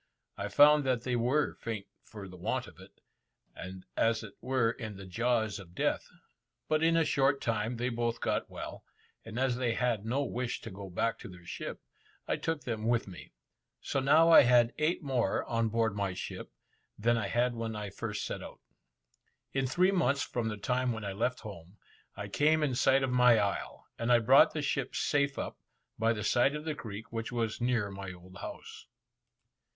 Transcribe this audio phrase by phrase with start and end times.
[0.35, 3.01] I found that they were faint for the want of it,
[3.53, 6.09] and as it were in the jaws of death;
[6.67, 8.83] but in a short time they both got well,
[9.23, 11.83] and as they had no wish to go back to their ship,
[12.27, 13.31] I took them with me.
[13.79, 16.49] So now I had eight more on board my ship,
[16.97, 18.59] than I had when I first set out.
[19.53, 21.77] In three months from the time when I left home,
[22.17, 25.59] I came in sight of my isle, and I brought the ship safe up,
[25.99, 28.87] by the side of the creek, which was near my old house.